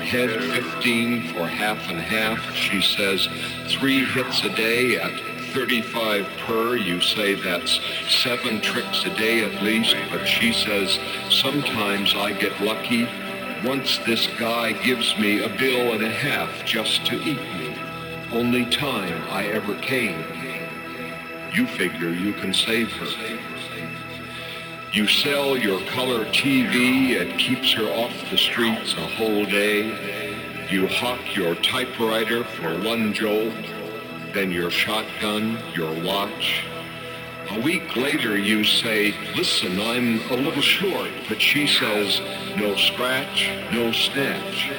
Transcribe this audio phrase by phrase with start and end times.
[0.00, 2.54] head 15 for half and half.
[2.54, 3.28] She says
[3.68, 5.12] three hits a day at
[5.52, 6.76] 35 per.
[6.76, 12.60] You say that's seven tricks a day at least, but she says sometimes I get
[12.60, 13.08] lucky.
[13.64, 17.76] Once this guy gives me a bill and a half just to eat me.
[18.32, 20.24] Only time I ever came.
[21.52, 23.35] You figure you can save her.
[24.96, 29.90] You sell your color TV, it keeps her off the streets a whole day.
[30.70, 33.52] You hawk your typewriter for one jolt,
[34.32, 36.64] then your shotgun, your watch.
[37.50, 42.18] A week later you say, listen, I'm a little short, but she says,
[42.56, 44.70] no scratch, no snatch.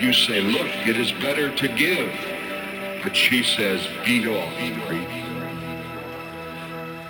[0.00, 2.10] You say, look, it is better to give,
[3.04, 4.52] but she says, beat off.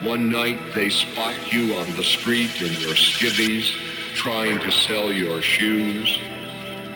[0.03, 3.71] One night they spot you on the street in your skivvies,
[4.15, 6.19] trying to sell your shoes.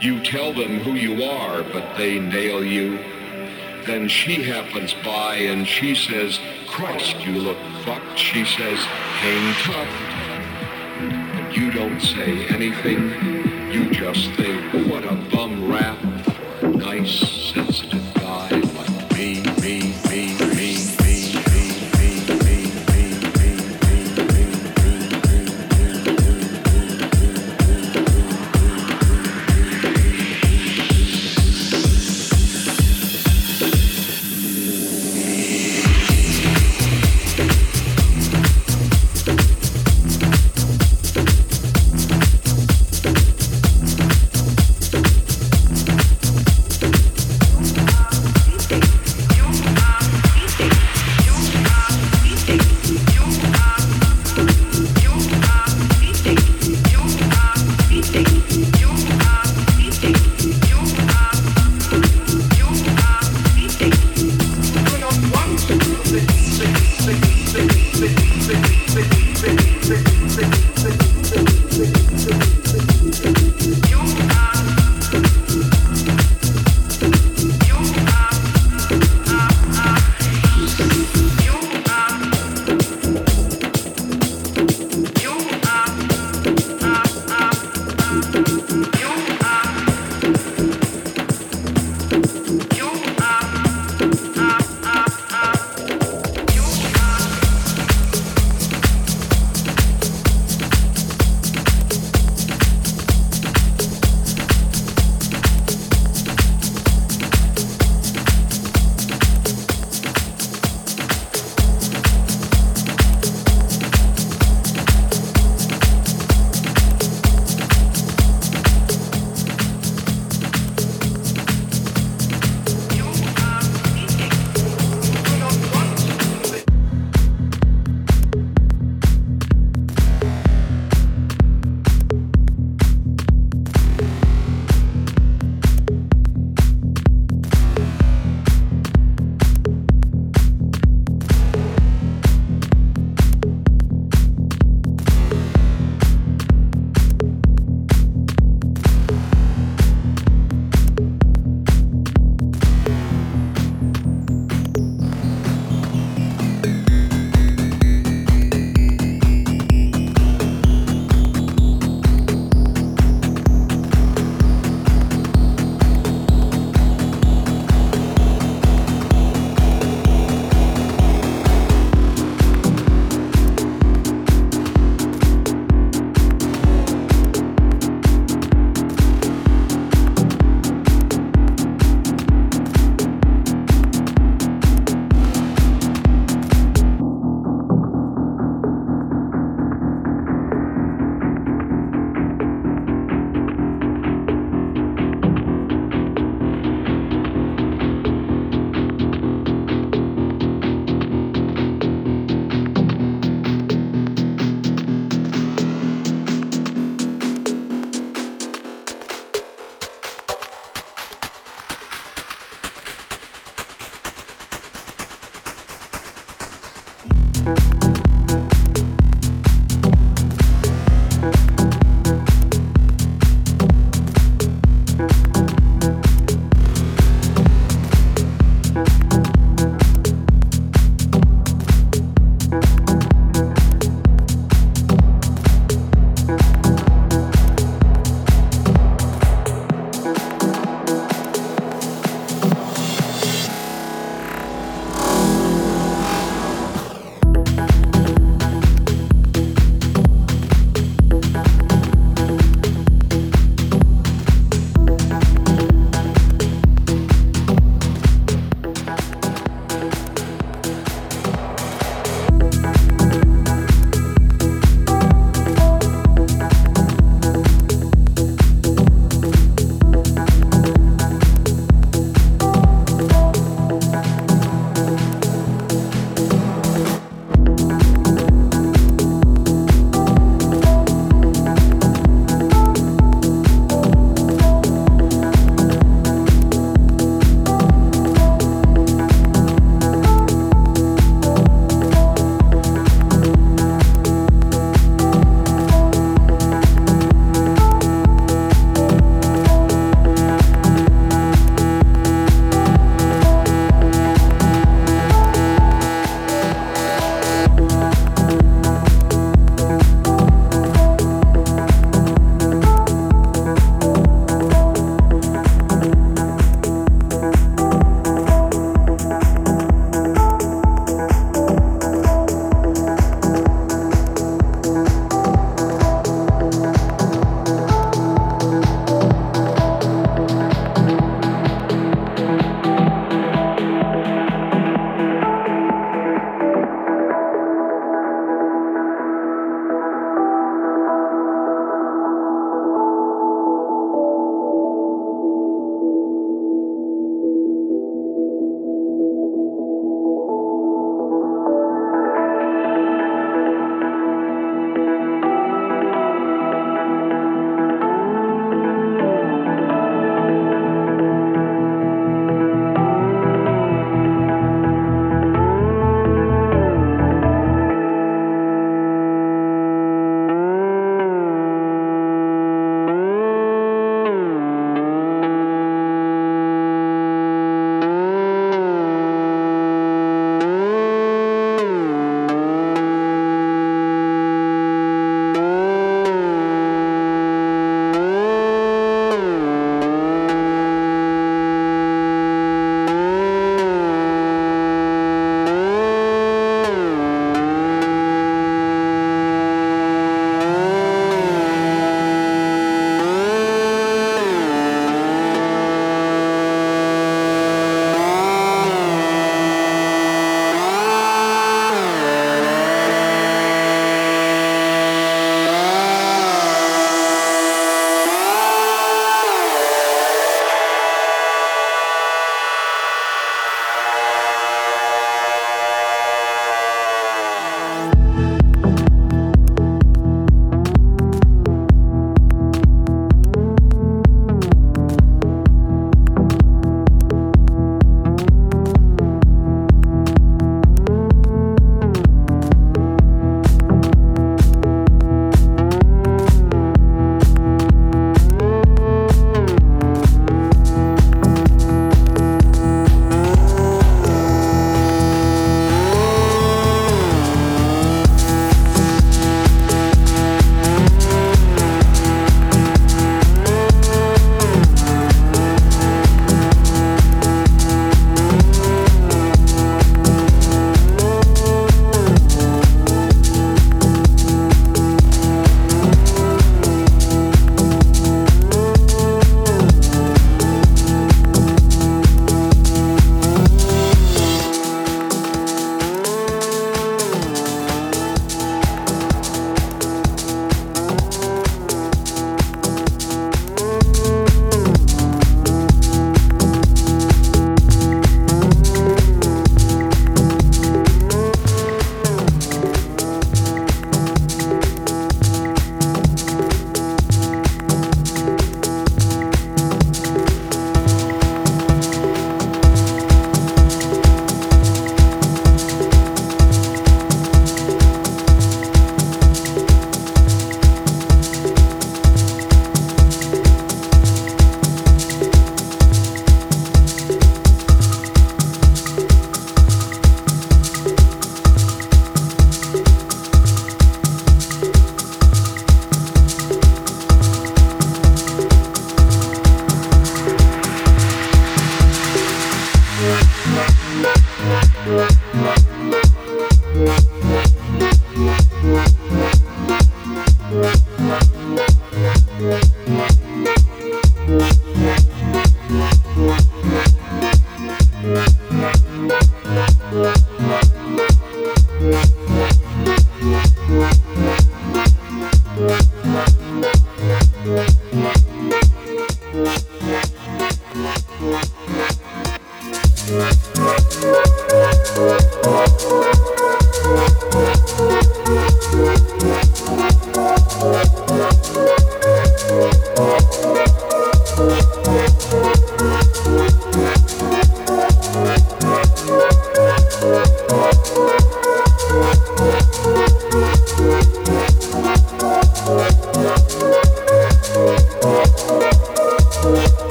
[0.00, 2.98] You tell them who you are, but they nail you.
[3.86, 8.18] Then she happens by and she says, Christ, you look fucked.
[8.18, 11.56] She says, hang tough.
[11.56, 13.12] You don't say anything.
[13.72, 15.14] You just think, what a